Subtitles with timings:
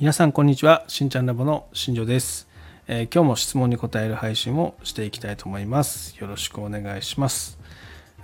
[0.00, 0.84] 皆さんこんにちは。
[0.88, 2.48] しんちゃんラボの新庄です、
[2.88, 6.18] えー今日も質問に答える配信をしていきたいと思います。
[6.18, 7.60] よろしくお願いします、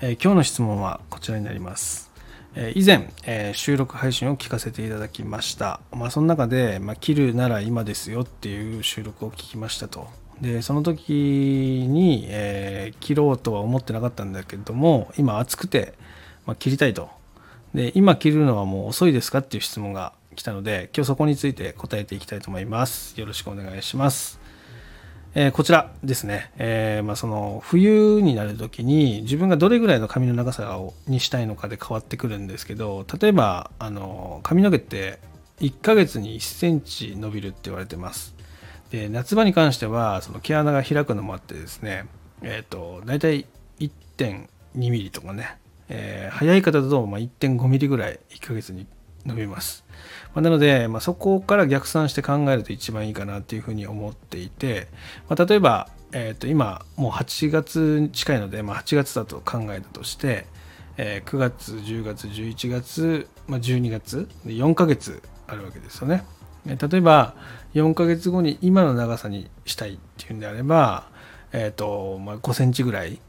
[0.01, 2.11] えー今日の質問はこちらになります。
[2.57, 10.09] えー以前、え収録配信を聞かせていただきました、まあ、その中で、まあ、切るなら今ですよっていう収録を聞きましたと。
[10.41, 11.13] でその時
[11.89, 15.95] に、えー切ろうとは思ってなかったんだけども今暑くて、
[16.47, 17.11] まあ、切りたいと。
[17.75, 23.21] で今切るのはもう遅いですかっていう質問が来たので今日そこについて答えていきたいと思います。
[23.21, 24.41] よろしくお願いします。
[25.35, 35.21] えーこちらですね、えーまあ、その冬になる時に自分がどれぐらいの髪の長さをにしたいのかで変わってくるんですけど例えばあの髪の毛って
[35.61, 38.35] 1ヶ月に1センチ伸びるって言われてます。
[38.91, 42.07] で夏場に関してはその毛穴が開くのもあってですね
[42.43, 43.45] えっ、と大体
[43.79, 45.59] 1.2ミリとかね、
[45.91, 48.87] えー早い方だとまあ1.5ミリぐらい1ヶ月に
[49.27, 49.85] 伸びます、
[50.35, 54.89] まあなので、まあ、そこから逆算して考えると一番いいかなっていうふうに思っていて、
[55.29, 60.47] まあ、例えば、えー、と今もう8月近いので、まあ、8月だと考えたとして、
[60.97, 66.25] えー9月10月11月、まあ、12月で4ヶ月あるわけですよね
[66.67, 67.35] え例えば
[67.75, 71.09] 4ヶ月後に今の長さにしたいっていうんであれば、
[71.53, 73.21] えーとまあ、5センチぐらい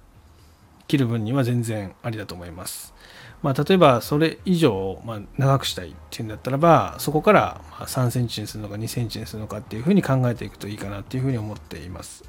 [0.87, 2.93] 切る分には全然ありだと思います。
[3.41, 12.23] まあ、例えばそれ以上、ま、長くしたいっていうんだったらばそこから3センチにするのか2センチにするのかっていうふうに考えていくといいかなっていうふうに思っています。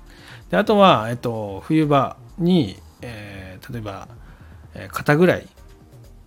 [0.50, 4.08] であとは、えっと、冬場に、えー例えば、
[4.74, 5.46] え肩ぐらい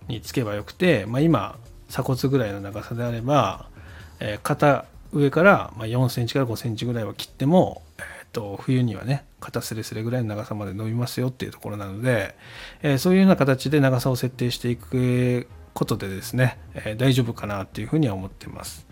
[0.08, 1.58] につけばよくて、まあ、今
[1.90, 3.66] 鎖骨ぐらいの長さであれば、
[4.20, 7.82] えー肩上から4センチから5センチぐらいは切っても、
[8.36, 12.36] と冬にはね肩スレスレぐらいの長さまで伸びますよっていうところなので、
[12.82, 18.86] えーそういうような形で長さを設定していくことでですね、えー大丈夫かなっていうふうには思ってます。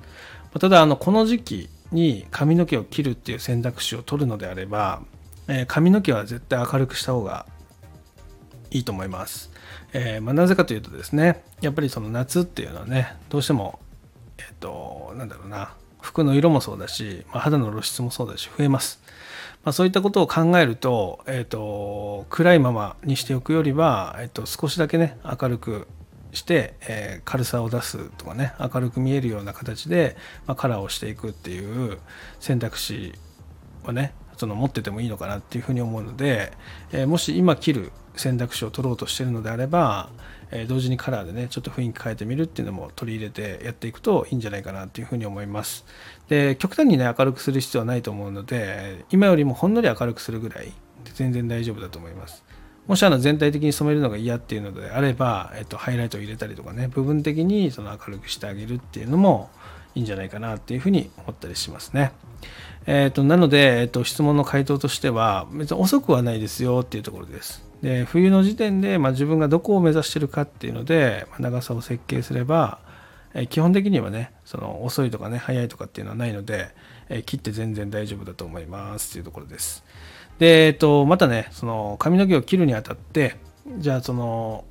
[0.58, 5.02] ただあのこの時期に髪の毛を切るっていう選択肢を取るのであれば、
[5.46, 7.44] えー髪の毛は絶対明るくした方が
[8.70, 9.50] いいと思います。
[9.92, 13.78] えーまあ、なぜかというとですねやっぱりその夏っていうのはねどうしても
[14.38, 15.74] えっ、となんだろうな
[16.04, 19.00] 服の色もそうだし、まあ、肌の露出もそうだし増えます。
[19.64, 25.88] まあ、そういったことを考えると,、えー、と暗いままにしておくよりは、えー、と少しだけね明るく
[26.32, 30.16] して、えー軽さを出すとかね明るく見えるような形で、
[30.46, 31.98] まあ、カラーをしていくっていう
[32.38, 33.14] 選択肢
[33.84, 36.52] はねその持っててもいいのかなっていうふうに思うので、
[36.92, 40.10] えもし今切る選択肢を取ろうとしてるのであれば、
[40.50, 45.84] え同時にカラーでねちょっと雰囲気変えてみるっていうのも取り入れてやっていくといいんじゃないかなっていうふうに思います。
[46.28, 50.72] で極端にね明るくする必要はないと思うので今よりもほんのり明るくするぐらいで
[51.14, 52.44] 全然大丈夫だと思います。
[52.86, 59.50] もしあの全体的に染めるのが嫌っていうのであれば、えっと、ハイライトを入れたりとかね部分的にその明るくしてあげるっていうのも
[59.94, 62.12] いいんじゃないかなっていうふうに思ったりしますね。
[62.86, 67.64] えっとなので、えっと、質問の回答としては別に遅くはないですよっていうところです。
[67.82, 72.78] で冬の時点で、まあ、自分がどこを目指してるかっていうので、まあ長さを設計すれば、
[73.34, 76.74] えー基本的にはねその遅いとかね早いとかっていうのはないので、
[77.08, 79.84] えー切って全然大丈夫だと思いますっていうところです。
[80.38, 83.36] で、えっと、またねその髪の毛を切るにあたって
[83.78, 84.64] じゃあその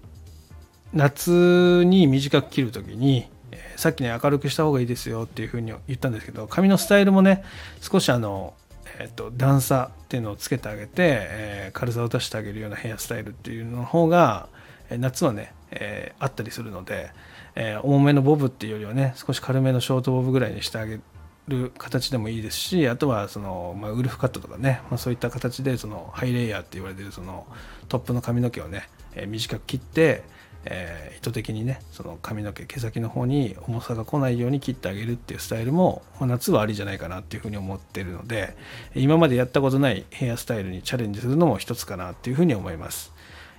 [0.94, 7.44] 夏に短く切る時に、えさっきね明るくした方がいいですよっていうふうに言ったんですけど髪のスタイルもね
[7.82, 8.54] 少しあの、
[9.00, 14.48] えー、と段差っていうのをつけてあげて、えー軽さを出してあげるようなヘアスタイルっていうの方が、
[14.92, 17.10] 夏はね、えーあったりするので、
[17.56, 21.00] え重めのボブっていうよりはね少し軽めのショートボブぐらいにしてあげ
[21.48, 27.46] る形でもいいですしあとはその、まあ、ウルフカットとかね、まあ、そういった形でそのハイレイヤーって言われてるその
[27.90, 30.24] トップの髪の毛をね、え短く切って、
[30.66, 38.58] えー意図的にねその髪の毛毛先の方に重さが来ないように切ってあげるっていうスタイルも、まあ夏はありじゃないかなっていうふうに思ってるので
[38.94, 43.14] 今までやったことないヘアスタイルにチャレンジするのも一つかなっていうふうに思います。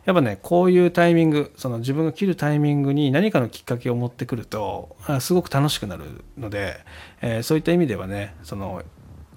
[0.04, 6.04] やっぱねこういうタイミングその自分が切るタイミングに何かのきっかけを持ってくるとすごく楽しくなる
[6.36, 6.76] ので、
[7.22, 8.82] えーそういった意味ではねその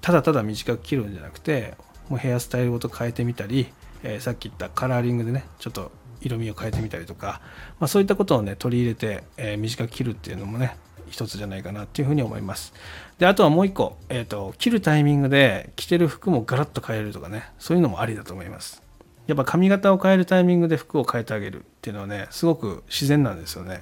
[0.02, 1.76] ただただ短く切るんじゃなくて
[2.10, 3.68] もうヘアスタイルごと変えてみたり、
[4.04, 5.90] えーさっき言ったカラーリングでねちょっと
[6.28, 7.42] 色味を変えてみたりとか、
[7.80, 10.78] まあ、そういったことをね取り入れて、えー短く切るっていうのもね
[11.10, 12.74] 一つじゃないかなっていうふうに思います
[13.18, 18.84] であとはもう一個、えー、と切るタイミングで着てる服もガラッと変えるとかねそういうのもありだと思います
[19.28, 23.82] やっぱ髪型を変えるタイミングで服を変えてあげるっていうのはねすごく自然なんですよね。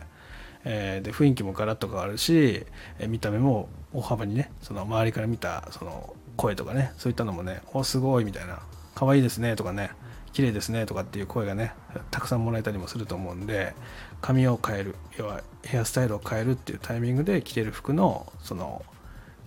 [0.67, 2.65] えーで雰囲気もガラッと変わるし、
[2.97, 8.59] え見た目も大幅にねその周りから見たその声とかねそういったのもね「おすごい」みたいな
[8.95, 9.91] 「可愛いですね」とかね
[10.35, 11.73] 「綺麗ですね」とかっていう声がね
[12.11, 13.73] たくさんもらえたりもすると思うんで
[14.21, 18.83] 髪を変える要はヘアスタイルを変えるっていうタイミングで着てる服のその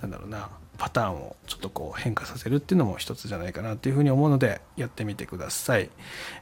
[0.00, 0.48] なんだろうな
[0.78, 5.90] パターンをちょっとこう変化させるっていうのも一つじゃないかなっていうふうに思うのでやってみてください。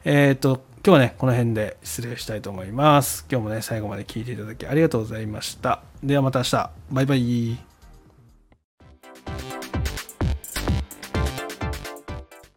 [0.05, 3.25] えっ、と今日はねこの辺で失礼したいと思います。
[3.29, 5.81] 今日もね最後まで聞いていただきありがとうございました。
[6.03, 7.76] ではまた明日バイバイ。